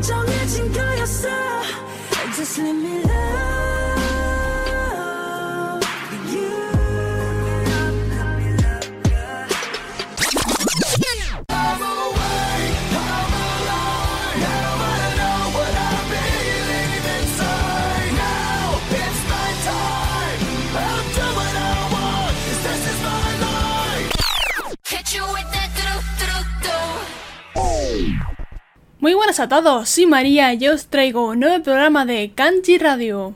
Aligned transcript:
정해진 0.00 0.72
거였어 0.72 1.28
Just 2.34 2.58
let 2.62 2.72
me 2.74 3.02
love 3.02 3.53
Muy 29.05 29.13
buenas 29.13 29.39
a 29.39 29.47
todos, 29.47 29.87
soy 29.87 30.07
María 30.07 30.51
y 30.55 30.67
os 30.67 30.87
traigo 30.87 31.27
un 31.27 31.41
nuevo 31.41 31.63
programa 31.63 32.07
de 32.07 32.31
Kanji 32.33 32.79
Radio. 32.79 33.35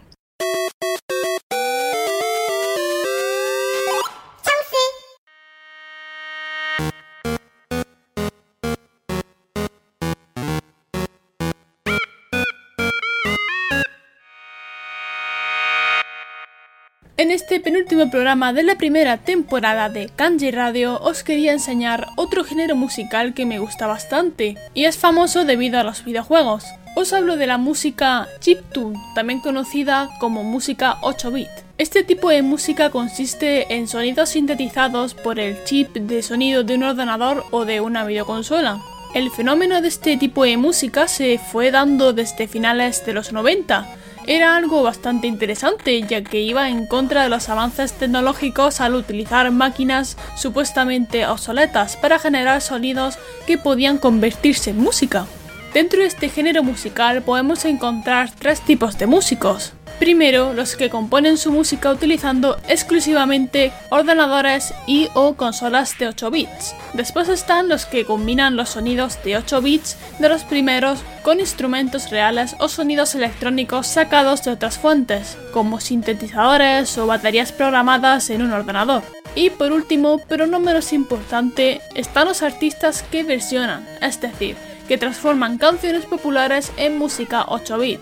En 17.19 17.31
este 17.31 17.59
penúltimo 17.59 18.09
programa 18.09 18.53
de 18.53 18.63
la 18.63 18.77
primera 18.77 19.17
temporada 19.17 19.89
de 19.89 20.07
Kanji 20.07 20.51
Radio 20.51 20.97
os 21.01 21.21
quería 21.21 21.51
enseñar 21.51 22.07
otro 22.15 22.45
género 22.45 22.77
musical 22.77 23.33
que 23.33 23.45
me 23.45 23.59
gusta 23.59 23.87
bastante 23.87 24.55
y 24.73 24.85
es 24.85 24.97
famoso 24.97 25.43
debido 25.43 25.77
a 25.81 25.83
los 25.83 26.05
videojuegos. 26.05 26.63
Os 26.95 27.11
hablo 27.11 27.35
de 27.35 27.45
la 27.45 27.57
música 27.57 28.29
chiptune, 28.39 28.97
también 29.15 29.41
conocida 29.41 30.07
como 30.21 30.45
música 30.45 30.95
8-bit. 31.01 31.49
Este 31.77 32.05
tipo 32.05 32.29
de 32.29 32.41
música 32.41 32.89
consiste 32.89 33.75
en 33.75 33.89
sonidos 33.89 34.29
sintetizados 34.29 35.13
por 35.13 35.39
el 35.39 35.61
chip 35.65 35.93
de 35.97 36.23
sonido 36.23 36.63
de 36.63 36.75
un 36.75 36.83
ordenador 36.83 37.43
o 37.51 37.65
de 37.65 37.81
una 37.81 38.05
videoconsola. 38.05 38.79
El 39.13 39.29
fenómeno 39.29 39.81
de 39.81 39.89
este 39.89 40.15
tipo 40.15 40.45
de 40.45 40.55
música 40.55 41.09
se 41.09 41.37
fue 41.37 41.69
dando 41.69 42.13
desde 42.13 42.47
finales 42.47 43.05
de 43.05 43.11
los 43.11 43.33
90, 43.33 43.89
era 44.27 44.55
algo 44.55 44.83
bastante 44.83 45.27
interesante, 45.27 46.01
ya 46.01 46.23
que 46.23 46.41
iba 46.41 46.69
en 46.69 46.85
contra 46.85 47.23
de 47.23 47.29
los 47.29 47.49
avances 47.49 47.93
tecnológicos 47.93 48.81
al 48.81 48.95
utilizar 48.95 49.49
máquinas 49.51 50.17
supuestamente 50.35 51.25
obsoletas 51.25 51.97
para 51.97 52.19
generar 52.19 52.61
sonidos 52.61 53.17
que 53.47 53.57
podían 53.57 53.97
convertirse 53.97 54.71
en 54.71 54.79
música. 54.79 55.25
Dentro 55.73 55.99
de 55.99 56.07
este 56.07 56.29
género 56.29 56.63
musical 56.63 57.21
podemos 57.21 57.63
encontrar 57.65 58.31
tres 58.31 58.61
tipos 58.61 58.97
de 58.97 59.07
músicos. 59.07 59.73
Primero, 59.99 60.53
los 60.53 60.77
que 60.77 60.89
componen 60.89 61.37
su 61.37 61.51
música 61.51 61.91
utilizando 61.91 62.57
exclusivamente 62.69 63.73
ordenadores 63.89 64.73
y 64.87 65.09
o 65.13 65.33
consolas 65.33 65.97
de 65.99 66.07
8 66.07 66.31
bits. 66.31 66.73
Después 66.93 67.27
están 67.27 67.67
los 67.67 67.85
que 67.85 68.05
combinan 68.05 68.55
los 68.55 68.69
sonidos 68.69 69.21
de 69.25 69.35
8 69.35 69.61
bits 69.61 69.97
de 70.19 70.29
los 70.29 70.45
primeros 70.45 70.99
con 71.21 71.41
instrumentos 71.41 72.11
reales 72.11 72.55
o 72.59 72.69
sonidos 72.69 73.13
electrónicos 73.13 73.87
sacados 73.87 74.41
de 74.43 74.51
otras 74.51 74.77
fuentes, 74.77 75.37
como 75.51 75.81
sintetizadores 75.81 76.97
o 76.97 77.05
baterías 77.05 77.51
programadas 77.51 78.29
en 78.29 78.41
un 78.41 78.53
ordenador. 78.53 79.03
Y 79.35 79.49
por 79.49 79.73
último, 79.73 80.21
pero 80.29 80.47
no 80.47 80.61
menos 80.61 80.93
importante, 80.93 81.81
están 81.93 82.29
los 82.29 82.41
artistas 82.41 83.03
que 83.03 83.23
versionan, 83.23 83.85
es 84.01 84.21
decir, 84.21 84.55
que 84.87 84.97
transforman 84.97 85.57
canciones 85.57 86.05
populares 86.05 86.71
en 86.77 86.97
música 86.97 87.43
8 87.49 87.77
bit. 87.77 87.99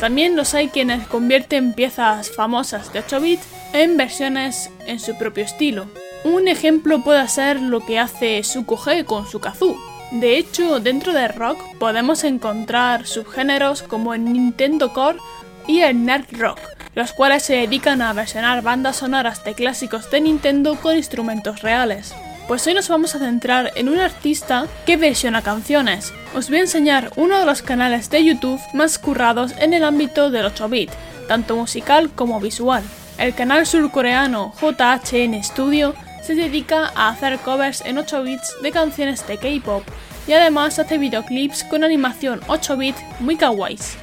También 0.00 0.36
los 0.36 0.54
hay 0.54 0.68
quienes 0.68 1.06
convierten 1.06 1.72
piezas 1.72 2.30
famosas 2.30 2.92
de 2.92 2.98
8 3.00 3.20
bits 3.20 3.46
en 3.72 3.96
versiones 3.96 4.70
en 4.86 5.00
su 5.00 5.16
propio 5.16 5.44
estilo. 5.44 5.86
Un 6.24 6.48
ejemplo 6.48 7.02
puede 7.02 7.26
ser 7.28 7.60
lo 7.60 7.80
que 7.80 7.98
hace 7.98 8.42
Sukuge 8.42 9.04
con 9.04 9.26
su 9.26 9.40
kazoo. 9.40 9.76
De 10.12 10.36
hecho, 10.36 10.80
dentro 10.80 11.12
de 11.12 11.28
rock 11.28 11.58
podemos 11.78 12.24
encontrar 12.24 13.06
subgéneros 13.06 13.82
como 13.82 14.14
el 14.14 14.24
Nintendo 14.24 14.92
Core 14.92 15.18
y 15.66 15.80
el 15.80 16.04
Nerd 16.04 16.26
Rock, 16.32 16.60
los 16.94 17.12
cuales 17.12 17.42
se 17.42 17.54
dedican 17.54 18.02
a 18.02 18.12
versionar 18.12 18.62
bandas 18.62 18.96
sonoras 18.96 19.44
de 19.44 19.54
clásicos 19.54 20.10
de 20.10 20.20
Nintendo 20.20 20.76
con 20.76 20.96
instrumentos 20.96 21.62
reales. 21.62 22.14
Pues 22.48 22.64
hoy 22.64 22.74
nos 22.74 22.88
vamos 22.88 23.12
a 23.14 23.18
centrar 23.18 23.72
en 23.74 23.88
un 23.88 23.98
artista 23.98 24.68
que 24.86 24.96
versiona 24.96 25.42
canciones. 25.42 26.12
Os 26.32 26.48
voy 26.48 26.58
a 26.58 26.60
enseñar 26.60 27.10
uno 27.16 27.40
de 27.40 27.44
los 27.44 27.60
canales 27.60 28.08
de 28.08 28.24
YouTube 28.24 28.60
más 28.72 29.00
currados 29.00 29.52
en 29.58 29.74
el 29.74 29.82
ámbito 29.82 30.30
del 30.30 30.46
8-bit, 30.46 30.90
tanto 31.26 31.56
musical 31.56 32.08
como 32.14 32.38
visual. 32.38 32.84
El 33.18 33.34
canal 33.34 33.66
surcoreano 33.66 34.52
JHN 34.60 35.42
Studio 35.42 35.96
se 36.22 36.36
dedica 36.36 36.92
a 36.94 37.08
hacer 37.08 37.40
covers 37.40 37.80
en 37.84 37.98
8 37.98 38.22
bits 38.22 38.54
de 38.62 38.70
canciones 38.70 39.26
de 39.26 39.38
K-pop 39.38 39.82
y 40.28 40.32
además 40.32 40.78
hace 40.78 40.98
videoclips 40.98 41.64
con 41.64 41.82
animación 41.82 42.40
8 42.46 42.76
bit 42.76 42.96
muy 43.18 43.34
kawaiis. 43.34 43.96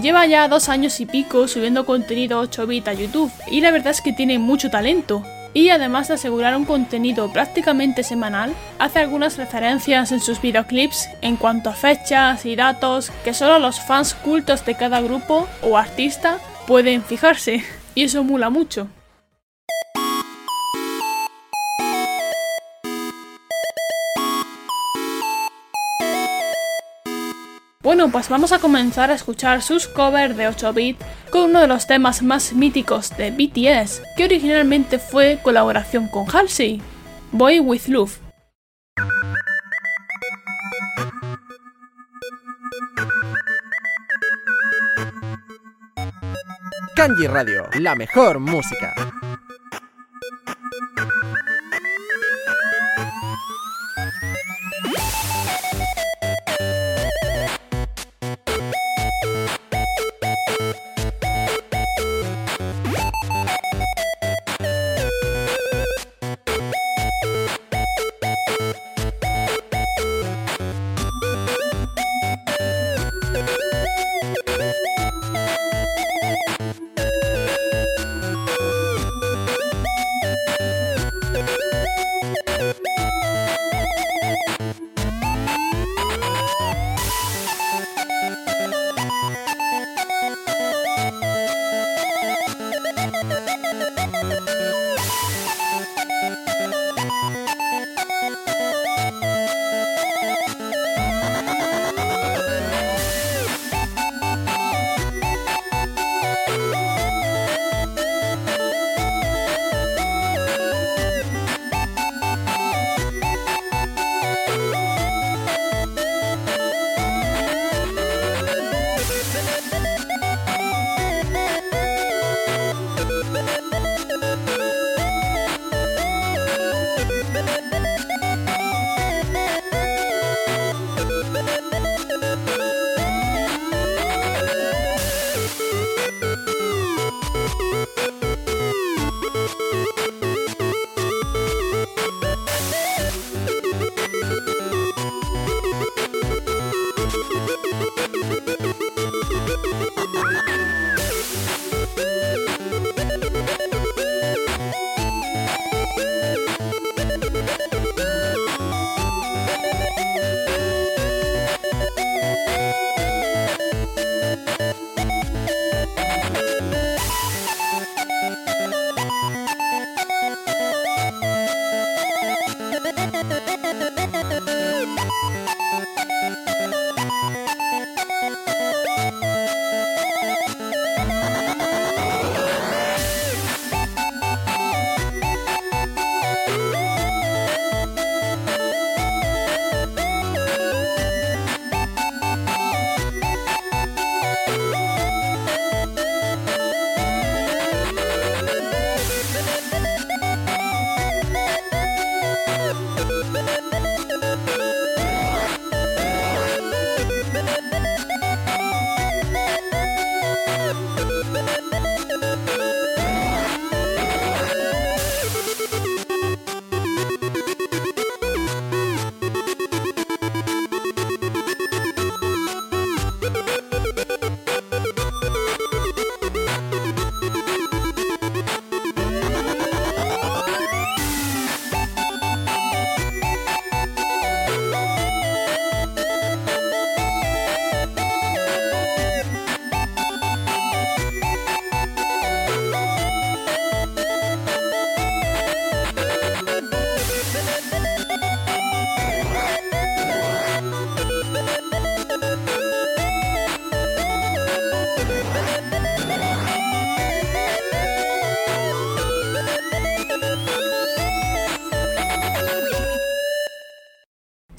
Lleva 0.00 0.26
ya 0.26 0.46
dos 0.46 0.68
años 0.68 1.00
y 1.00 1.06
pico 1.06 1.48
subiendo 1.48 1.84
contenido 1.86 2.38
8 2.38 2.68
bit 2.68 2.86
a 2.86 2.92
YouTube 2.92 3.32
y 3.50 3.60
la 3.60 3.72
verdad 3.72 3.90
es 3.90 4.00
que 4.00 4.12
tiene 4.12 4.38
mucho 4.38 4.70
talento. 4.70 5.24
Y 5.52 5.70
además 5.70 6.08
de 6.08 6.14
asegurar 6.14 6.56
un 6.56 6.64
contenido 6.64 7.32
prácticamente 7.32 8.02
semanal, 8.02 8.54
hace 8.78 9.00
algunas 9.00 9.36
referencias 9.36 10.12
en 10.12 10.20
sus 10.20 10.40
videoclips 10.40 11.08
en 11.22 11.36
cuanto 11.36 11.70
a 11.70 11.74
fechas 11.74 12.46
y 12.46 12.54
datos 12.54 13.10
que 13.24 13.34
solo 13.34 13.58
los 13.58 13.80
fans 13.80 14.14
cultos 14.14 14.64
de 14.64 14.76
cada 14.76 15.00
grupo 15.00 15.48
o 15.62 15.76
artista 15.76 16.38
pueden 16.66 17.02
fijarse. 17.02 17.64
Y 17.94 18.04
eso 18.04 18.22
mula 18.22 18.50
mucho. 18.50 18.88
Bueno, 27.90 28.08
pues 28.08 28.28
vamos 28.28 28.52
a 28.52 28.60
comenzar 28.60 29.10
a 29.10 29.14
escuchar 29.14 29.62
sus 29.62 29.88
covers 29.88 30.36
de 30.36 30.46
8 30.46 30.72
bit 30.74 30.96
con 31.28 31.50
uno 31.50 31.60
de 31.60 31.66
los 31.66 31.88
temas 31.88 32.22
más 32.22 32.52
míticos 32.52 33.10
de 33.16 33.32
BTS, 33.32 34.02
que 34.16 34.26
originalmente 34.26 35.00
fue 35.00 35.40
colaboración 35.42 36.06
con 36.06 36.24
Halsey, 36.30 36.80
Boy 37.32 37.58
With 37.58 37.88
Love. 37.88 38.20
Kanji 46.94 47.26
Radio, 47.26 47.68
la 47.80 47.96
mejor 47.96 48.38
música. 48.38 48.94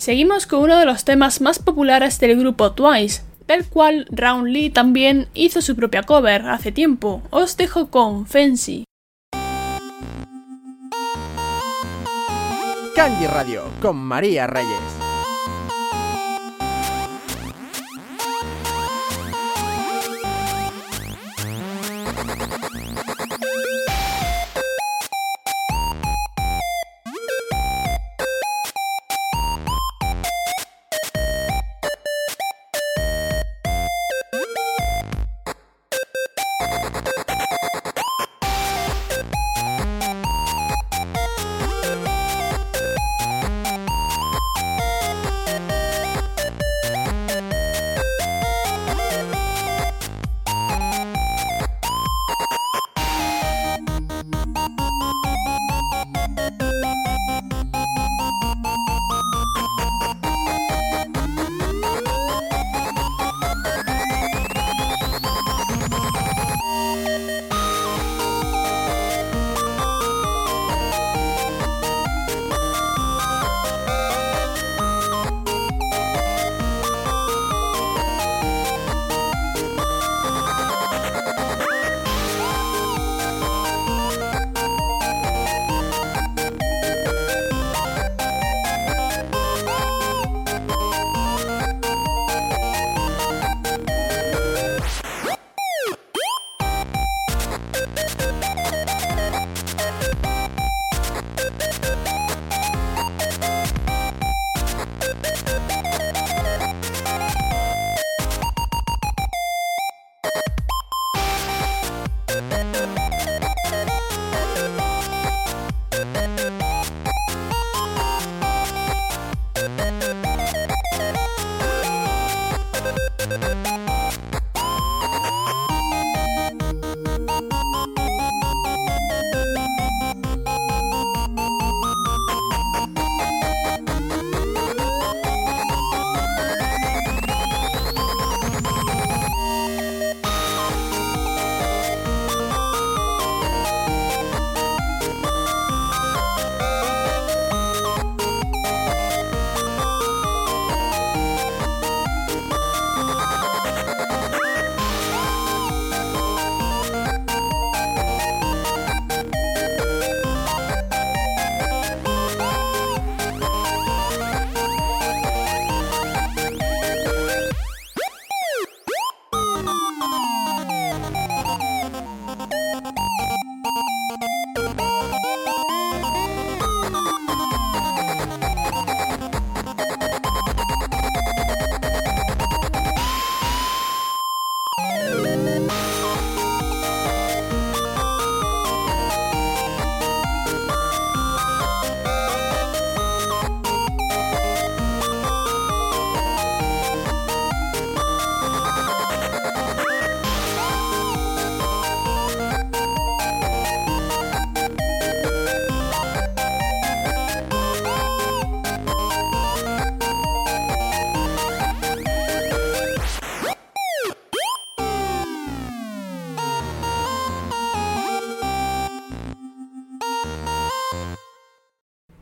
Seguimos 0.02 0.48
con 0.48 0.64
uno 0.64 0.80
de 0.80 0.88
los 0.88 1.06
temas 1.06 1.42
más 1.42 1.60
populares 1.60 2.20
del 2.20 2.36
grupo 2.40 2.72
Twice, 2.72 3.22
del 3.46 3.68
cual 3.68 4.08
Raun 4.10 4.52
Lee 4.52 4.72
también 4.72 5.28
hizo 5.36 5.62
su 5.62 5.76
propia 5.76 6.02
cover 6.02 6.48
hace 6.48 6.72
tiempo. 6.72 7.22
Os 7.30 7.56
dejo 7.56 7.92
con 7.92 8.26
Fancy. 8.26 8.84
Kanji 12.96 13.28
Radio 13.28 13.66
con 13.80 13.98
María 13.98 14.48
Reyes. 14.48 15.01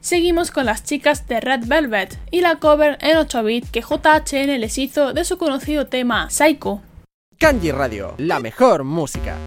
Seguimos 0.10 0.50
con 0.50 0.66
las 0.66 0.84
chicas 0.84 1.28
de 1.28 1.40
Red 1.40 1.68
Velvet 1.68 2.18
y 2.32 2.42
la 2.42 2.56
cover 2.56 2.98
en 3.02 3.18
8 3.18 3.44
bit 3.44 3.70
que 3.70 3.82
JHN 3.82 4.60
les 4.60 4.80
hizo 4.80 5.14
de 5.14 5.24
su 5.24 5.38
conocido 5.38 5.86
tema 5.86 6.32
Psycho. 6.32 6.82
Kanji 7.38 7.72
Radio, 7.72 8.16
la 8.18 8.40
mejor 8.40 8.86
música. 8.86 9.38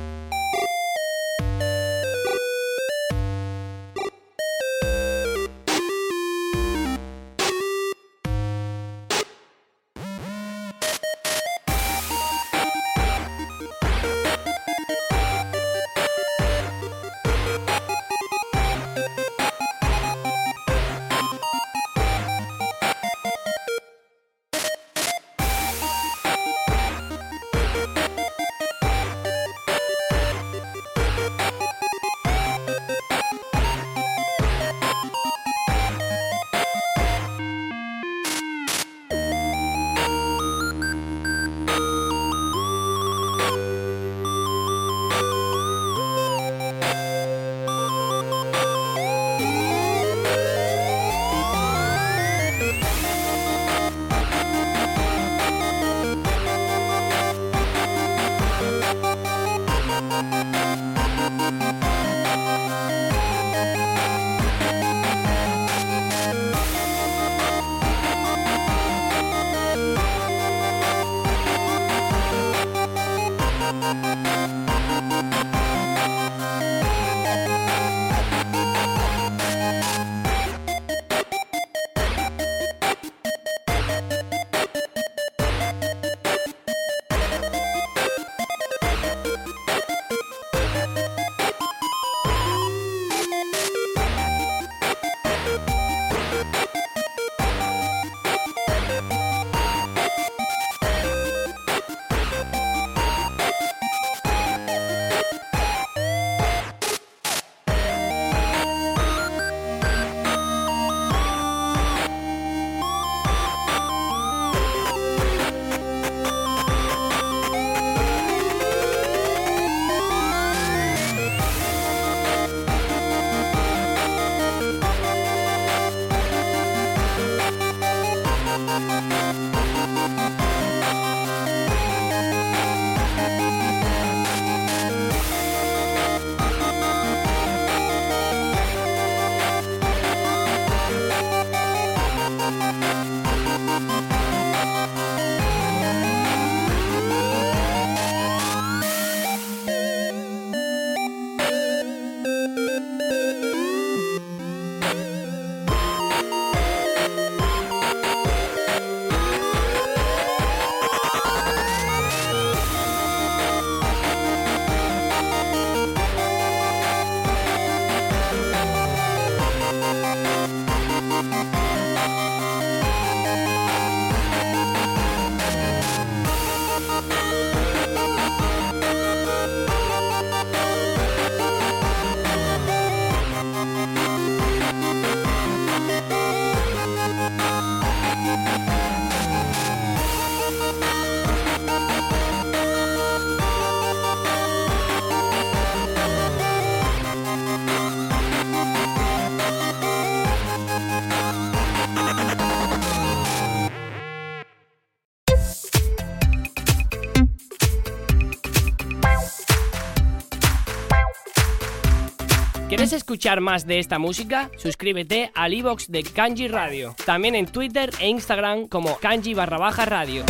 ¿Quieres 212.93 213.05
escuchar 213.05 213.41
más 213.41 213.67
de 213.67 213.79
esta 213.79 213.99
música? 213.99 214.51
Suscríbete 214.59 215.33
al 215.35 215.55
iBox 215.55 215.91
de 215.91 216.03
Kanji 216.03 216.47
Radio. 216.49 216.95
También 217.07 217.35
en 217.35 217.47
Twitter 217.47 217.91
e 217.99 218.11
Instagram 218.11 218.69
como 218.69 218.99
Kanji 218.99 219.33
barra 219.33 219.57
baja 219.57 219.87
radio. 219.87 220.27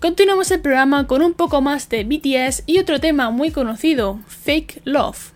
Continuamos 0.00 0.50
el 0.50 0.62
programa 0.62 1.06
con 1.06 1.20
un 1.20 1.34
poco 1.34 1.60
más 1.60 1.90
de 1.90 2.04
BTS 2.04 2.62
y 2.64 2.78
otro 2.78 3.00
tema 3.00 3.30
muy 3.30 3.50
conocido, 3.50 4.18
Fake 4.28 4.80
Love. 4.86 5.34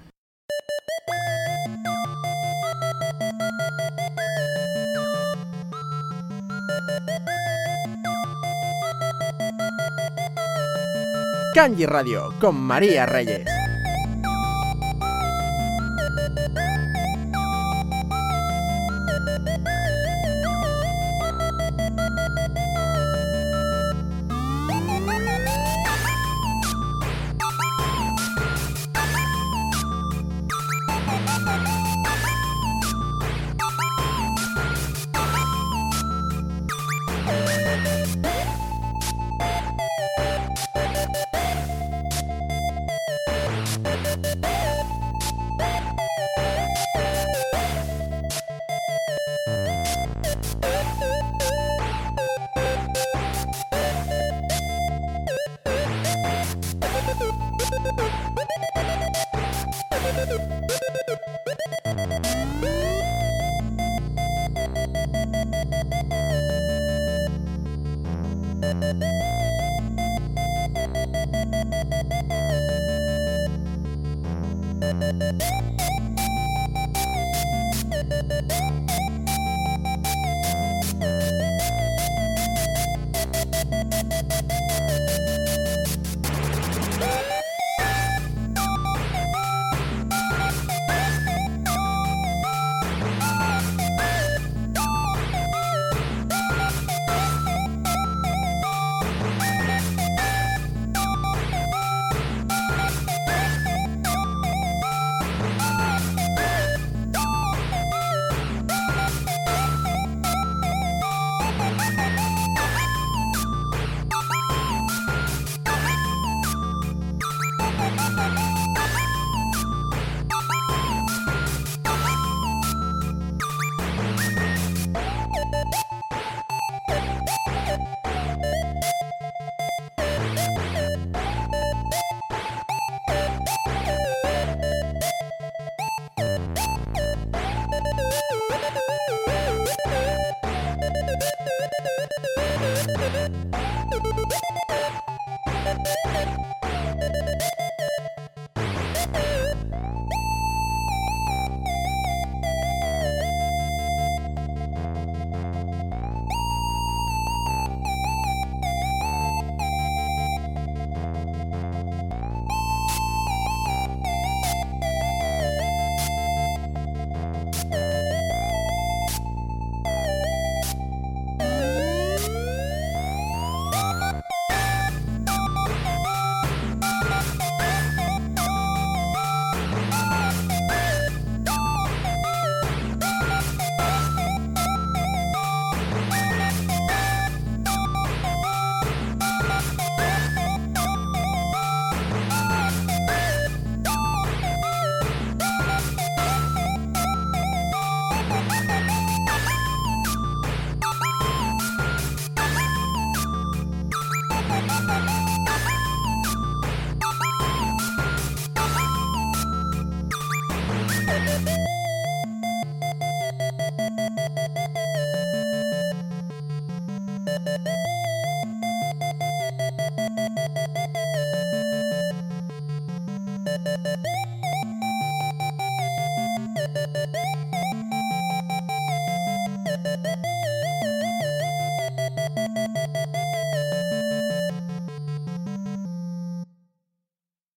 Kanji 11.55 11.85
Radio 11.85 12.33
con 12.41 12.57
María 12.57 13.05
Reyes. 13.05 13.45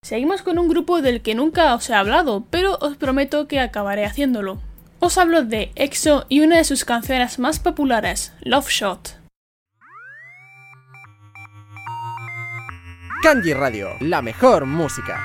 Seguimos 0.06 0.44
con 0.44 0.60
un 0.60 0.68
grupo 0.68 1.02
del 1.02 1.24
que 1.24 1.34
nunca 1.34 1.74
os 1.74 1.90
he 1.90 1.96
hablado, 1.96 2.46
pero 2.52 2.78
os 2.80 2.96
prometo 2.96 3.48
que 3.48 3.60
acabaré 3.60 4.06
haciéndolo. 4.06 4.62
Os 5.00 5.18
hablo 5.18 5.44
de 5.44 5.72
EXO 5.74 6.28
y 6.30 6.42
una 6.42 6.58
de 6.58 6.64
sus 6.64 6.86
canciones 6.86 7.40
más 7.40 7.58
populares, 7.58 8.32
Love 8.42 8.70
Shot. 8.70 9.18
Kanji 13.24 13.56
Radio, 13.56 13.90
la 14.00 14.22
mejor 14.22 14.68
música. 14.68 15.20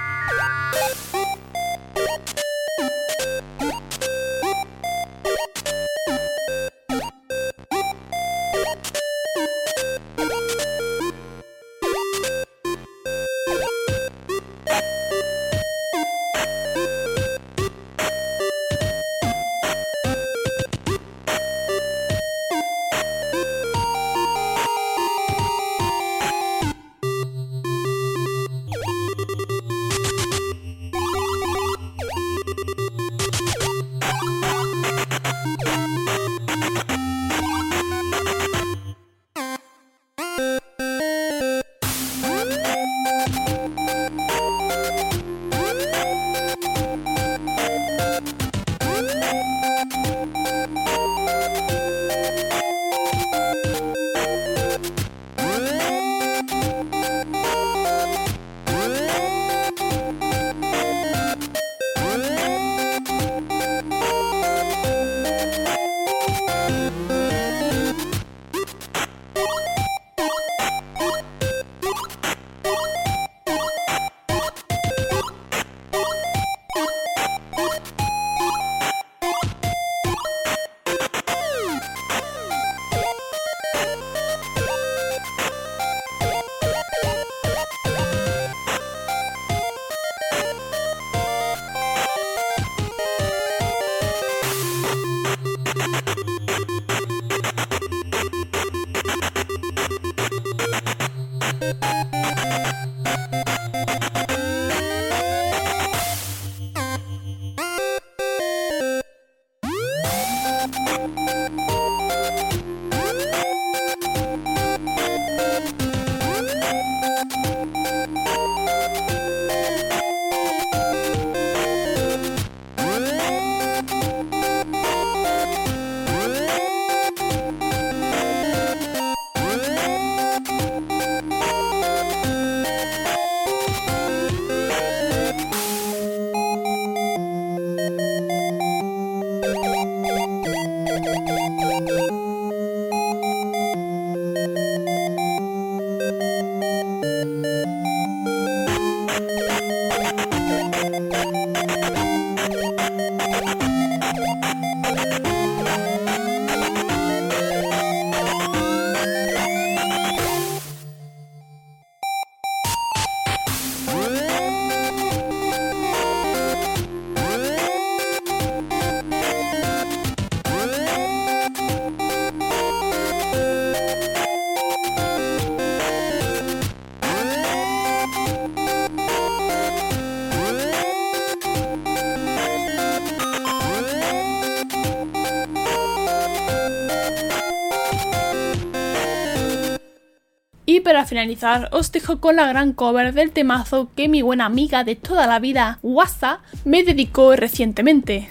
Finalizar, 191.10 191.68
os 191.72 191.90
dejo 191.90 192.20
con 192.20 192.36
la 192.36 192.46
gran 192.46 192.72
cover 192.72 193.12
del 193.12 193.32
temazo 193.32 193.90
que 193.96 194.08
mi 194.08 194.22
buena 194.22 194.46
amiga 194.46 194.84
de 194.84 194.94
toda 194.96 195.26
la 195.26 195.40
vida, 195.40 195.80
Wasa, 195.82 196.40
me 196.64 196.84
dedicó 196.84 197.34
recientemente. 197.34 198.28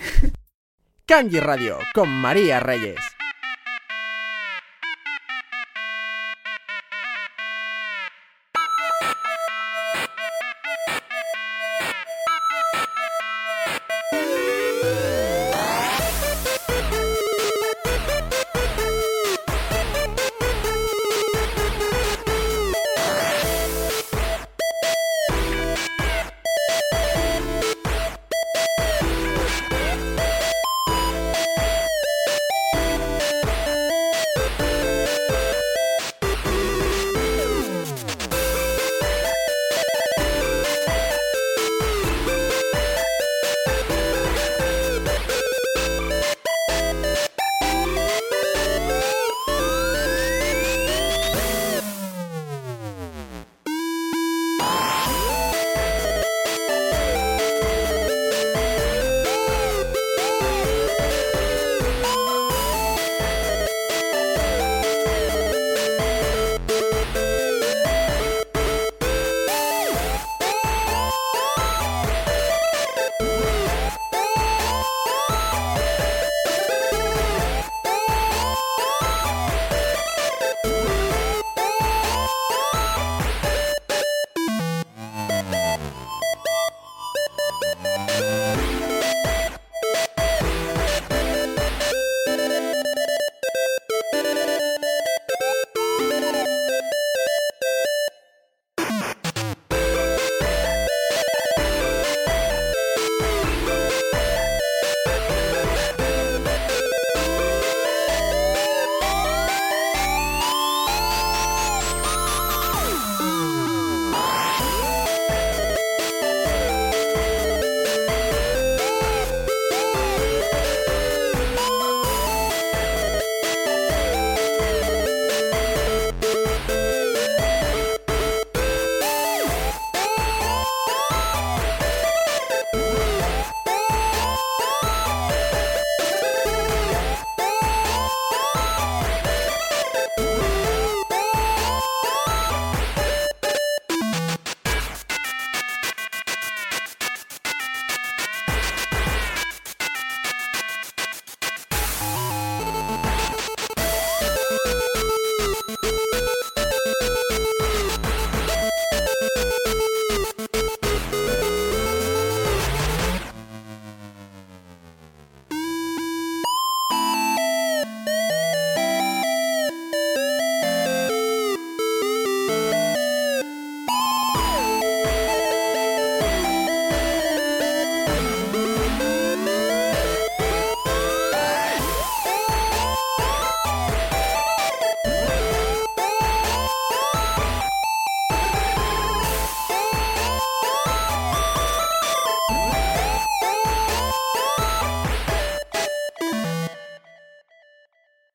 Kanji 1.06 1.40
Radio 1.40 1.78
con 1.94 2.10
María 2.10 2.60
Reyes. 2.60 3.19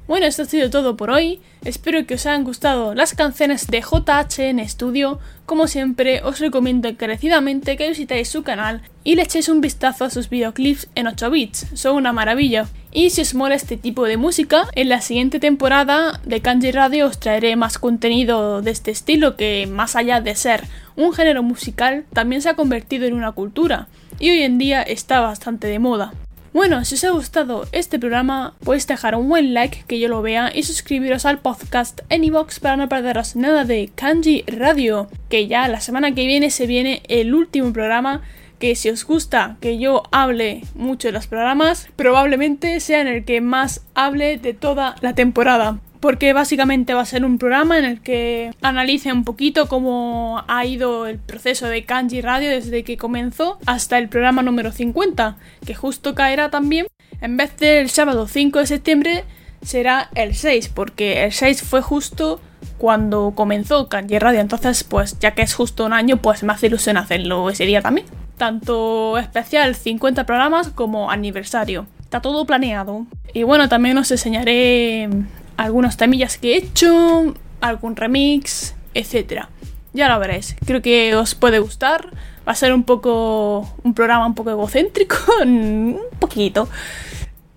Bueno, 0.07 0.27
esto 0.27 0.43
ha 0.43 0.45
sido 0.45 0.69
todo 0.69 0.99
por 0.99 1.11
hoy. 1.11 1.41
Espero 1.65 2.07
que 2.07 2.15
os 2.15 2.27
hayan 2.27 2.45
gustado 2.45 2.95
las 2.95 3.15
canciones 3.15 3.69
de 3.69 3.81
JHN 3.81 4.69
Studio. 4.69 5.19
Como 5.47 5.67
siempre, 5.67 6.23
os 6.23 6.41
recomiendo 6.41 6.89
encarecidamente 6.89 7.79
que 7.79 7.89
visitéis 7.89 8.29
su 8.29 8.43
canal 8.43 8.83
y 9.03 9.15
le 9.15 9.23
echéis 9.23 9.49
un 9.49 9.63
vistazo 9.63 10.05
a 10.05 10.11
sus 10.11 10.29
videoclips 10.29 10.89
en 10.95 11.07
8 11.07 11.31
bits. 11.31 11.67
Son 11.73 11.97
una 11.97 12.13
maravilla. 12.13 12.67
Y 12.93 13.11
si 13.11 13.23
os 13.23 13.35
mola 13.35 13.55
este 13.55 13.79
tipo 13.79 14.05
de 14.05 14.19
música, 14.19 14.67
en 14.75 14.91
la 14.91 15.01
siguiente 15.01 15.41
temporada 15.41 16.21
de 16.27 16.43
Kanji 16.43 16.71
Radio 16.71 17.07
os 17.07 17.19
traeré 17.19 17.57
más 17.57 17.79
contenido 17.79 18.61
de 18.61 18.73
este 18.73 18.91
estilo 18.91 19.37
que, 19.37 19.67
más 19.67 19.97
allá 19.97 20.21
de 20.21 20.35
ser 20.35 20.65
un 20.97 21.15
género 21.15 21.43
musical, 21.43 22.05
también 22.13 22.43
se 22.43 22.51
ha 22.51 22.57
convertido 22.57 23.07
en 23.07 23.15
una 23.15 23.33
cultura 23.33 23.89
y 24.21 24.31
hoy 24.31 24.43
en 24.43 24.59
día 24.59 24.83
está 24.83 25.21
bastante 25.21 25.67
de 25.67 25.79
moda. 25.79 26.13
Bueno, 26.55 26.85
si 26.85 26.95
os 26.95 27.03
ha 27.03 27.11
gustado 27.11 27.67
este 27.73 27.99
programa, 27.99 28.55
podéis 28.63 28.87
dejar 28.87 29.17
un 29.17 29.29
buen 29.29 29.55
like 29.55 29.83
que 29.89 29.99
yo 29.99 30.07
lo 30.07 30.23
vea 30.23 30.53
y 30.55 30.63
suscribiros 30.63 31.27
al 31.27 31.41
podcast 31.41 32.03
iVoox 32.09 32.61
para 32.61 32.77
no 32.77 32.89
perderos 32.89 33.35
nada 33.35 33.65
de 33.65 33.91
Kanji 33.93 34.45
Radio, 34.47 35.09
que 35.29 35.49
ya 35.49 35.67
la 35.67 35.81
semana 35.81 36.15
que 36.15 36.29
viene 36.29 36.51
se 36.51 36.69
viene 36.69 37.03
el 37.09 37.35
último 37.35 37.73
programa 37.73 38.23
que 38.61 38.77
si 38.77 38.89
os 38.89 39.05
gusta 39.05 39.57
que 39.61 39.79
yo 39.79 40.05
hable 40.13 40.63
mucho 40.77 41.09
de 41.09 41.13
los 41.13 41.27
programas, 41.27 41.89
probablemente 41.97 42.79
sea 42.79 43.01
en 43.01 43.09
el 43.09 43.25
que 43.25 43.41
más 43.41 43.85
hable 43.95 44.39
de 44.39 44.55
toda 44.55 44.95
la 45.01 45.13
temporada. 45.13 45.81
Porque 46.05 46.35
básicamente 46.35 46.93
va 46.93 47.01
a 47.01 47.07
ser 47.07 47.25
un 47.25 47.39
programa 47.39 47.79
en 47.79 47.87
el 47.87 48.03
que 48.03 48.51
analice 48.61 49.11
un 49.11 49.25
poquito 49.25 49.69
cómo 49.69 50.45
ha 50.49 50.67
ido 50.67 51.07
el 51.07 51.17
proceso 51.17 51.67
de 51.67 51.87
Kanji 51.87 52.21
Radio 52.21 52.51
desde 52.51 52.85
que 52.85 52.99
comenzó 52.99 53.57
hasta 53.65 53.97
el 53.97 54.11
programa 54.11 54.43
número 54.43 54.71
50, 54.71 55.39
que 55.65 55.75
justo 55.75 56.15
caerá 56.15 56.51
también. 56.51 56.89
En 57.23 57.39
vez 57.39 57.57
del 57.57 57.89
sábado 57.89 58.29
5 58.29 58.59
de 58.59 58.67
septiembre, 58.67 59.25
será 59.63 60.11
el 60.15 60.35
6, 60.35 60.69
porque 60.69 61.25
el 61.25 61.33
6 61.33 61.63
fue 61.63 61.81
justo 61.81 62.39
cuando 62.77 63.33
comenzó 63.35 63.89
Kanji 63.89 64.19
Radio. 64.19 64.41
Entonces, 64.41 64.85
pues 64.85 65.19
ya 65.21 65.31
que 65.31 65.41
es 65.41 65.55
justo 65.55 65.87
un 65.87 65.95
año, 65.95 66.19
pues 66.19 66.43
me 66.43 66.53
hace 66.53 66.67
ilusión 66.67 66.99
hacerlo 66.99 67.49
ese 67.49 67.65
día 67.65 67.81
también 67.81 68.05
tanto 68.37 69.17
especial 69.17 69.77
50 69.77 70.27
programas 70.27 70.69
como 70.69 71.09
aniversario. 71.11 71.87
Está 72.01 72.21
todo 72.21 72.45
planeado. 72.45 73.07
Y 73.33 73.45
bueno, 73.45 73.69
también 73.69 73.97
os 73.97 74.11
enseñaré 74.11 75.09
algunas 75.57 75.97
temillas 75.97 76.39
que 76.39 76.55
he 76.55 76.57
hecho, 76.59 77.35
algún 77.61 77.97
remix, 77.97 78.75
etc. 78.95 79.47
Ya 79.93 80.09
lo 80.09 80.19
veréis. 80.19 80.57
Creo 80.67 80.83
que 80.83 81.15
os 81.17 81.35
puede 81.35 81.59
gustar. 81.59 82.11
Va 82.47 82.53
a 82.53 82.55
ser 82.55 82.75
un 82.75 82.85
poco 82.85 83.75
un 83.83 83.95
programa 83.95 84.27
un 84.27 84.35
poco 84.35 84.51
egocéntrico, 84.51 85.17
un 85.43 86.01
poquito. 86.19 86.69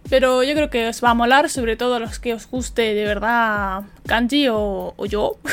Pero 0.09 0.43
yo 0.43 0.53
creo 0.53 0.69
que 0.69 0.87
os 0.87 1.03
va 1.03 1.09
a 1.09 1.13
molar, 1.13 1.49
sobre 1.49 1.75
todo 1.75 1.95
a 1.95 1.99
los 1.99 2.19
que 2.19 2.33
os 2.33 2.49
guste 2.49 2.93
de 2.93 3.03
verdad 3.03 3.83
Kanji 4.05 4.47
o, 4.47 4.93
o 4.95 5.05
yo. 5.05 5.37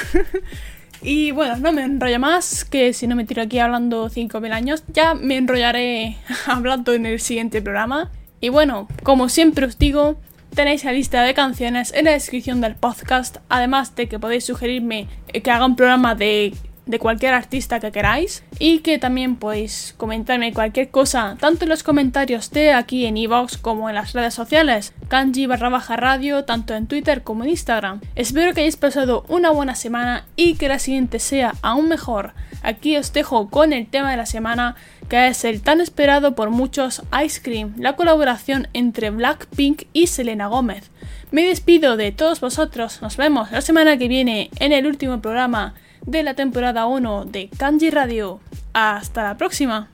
Y 1.05 1.33
bueno, 1.33 1.57
no 1.57 1.71
me 1.71 1.83
enrollo 1.83 2.19
más, 2.19 2.65
que 2.65 2.95
si 2.95 3.07
no 3.07 3.15
me 3.15 3.27
tiro 3.27 3.43
aquí 3.43 3.59
hablando 3.59 4.09
5.000 4.09 4.53
años, 4.53 4.85
ya 4.89 5.13
me 5.13 5.37
enrollaré 5.37 6.17
hablando 6.47 6.95
en 6.95 7.05
el 7.05 7.21
siguiente 7.21 7.61
programa. 7.61 8.11
Y 8.41 8.49
bueno, 8.49 8.89
como 9.03 9.29
siempre 9.29 9.67
os 9.67 9.79
digo, 9.79 10.17
tenéis 10.55 10.85
la 10.85 10.93
lista 10.93 11.23
de 11.23 11.35
canciones 11.35 11.93
en 11.93 12.05
la 12.05 12.13
descripción 12.13 12.61
del 12.61 12.77
podcast, 12.77 13.39
además 13.49 13.95
de 13.97 14.09
que 14.09 14.19
podéis 14.19 14.45
sugerirme 14.45 15.09
que 15.27 15.51
haga 15.51 15.67
un 15.67 15.77
programa 15.77 16.15
de, 16.15 16.55
de 16.87 16.99
cualquier 16.99 17.35
artista 17.35 17.81
que 17.81 17.93
queráis 17.93 18.43
y 18.59 18.81
que 18.81 18.99
también 18.99 19.37
podéis 19.37 19.95
comentarme 19.97 20.53
cualquier 20.53 20.91
cosa, 20.91 21.37
tanto 21.41 21.65
en 21.65 21.71
los 21.71 21.83
comentarios 21.83 22.51
de 22.51 22.73
aquí 22.73 23.07
en 23.07 23.17
iVoox 23.17 23.57
como 23.59 23.89
en 23.89 23.95
las 23.95 24.13
redes 24.13 24.35
sociales, 24.35 24.93
kanji 25.09 25.47
barra 25.47 25.69
baja 25.69 25.97
radio, 25.97 26.45
tanto 26.45 26.75
en 26.75 26.87
Twitter 26.87 27.23
como 27.23 27.45
en 27.45 27.51
Instagram. 27.51 28.01
Espero 28.15 28.53
que 28.53 28.61
hayáis 28.61 28.77
pasado 28.77 29.25
una 29.29 29.51
buena 29.51 29.75
semana 29.75 30.27
y 30.37 30.55
que 30.55 30.69
la 30.69 30.79
siguiente 30.79 31.19
sea 31.19 31.55
aún 31.63 31.89
mejor. 31.89 32.35
Aquí 32.63 32.97
os 32.97 33.13
dejo 33.13 33.49
con 33.51 33.73
el 33.73 33.87
tema 33.87 34.11
de 34.11 34.17
la 34.17 34.27
semana, 34.27 34.77
que 35.09 35.29
es 35.29 35.45
el 35.45 35.61
tan 35.61 35.81
esperado 35.81 36.35
por 36.35 36.51
muchos 36.51 37.03
Ice 37.25 37.41
Cream, 37.43 37.75
la 37.79 37.95
colaboración 37.95 38.69
entre 38.73 39.11
Blackpink 39.11 39.83
y 39.93 40.07
Selena 40.07 40.47
Gómez. 40.47 40.91
Me 41.31 41.43
despido 41.43 41.97
de 41.97 42.13
todos 42.13 42.41
vosotros, 42.41 43.03
nos 43.03 43.17
vemos 43.17 43.51
la 43.51 43.61
semana 43.61 43.99
que 43.99 44.09
viene 44.09 44.51
en 44.61 44.73
el 44.73 44.87
último 44.87 45.21
programa 45.21 45.75
de 46.07 46.23
la 46.23 46.35
temporada 46.35 46.87
1 46.87 47.25
de 47.27 47.49
Kanji 47.57 47.91
Radio. 47.91 48.41
Hasta 48.73 49.23
la 49.23 49.37
próxima. 49.37 49.94